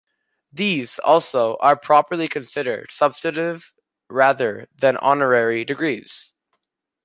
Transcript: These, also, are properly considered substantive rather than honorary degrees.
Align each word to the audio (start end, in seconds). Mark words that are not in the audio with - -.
These, 0.51 0.97
also, 0.97 1.57
are 1.59 1.75
properly 1.75 2.27
considered 2.27 2.91
substantive 2.91 3.71
rather 4.09 4.67
than 4.79 4.97
honorary 4.97 5.63
degrees. 5.63 6.33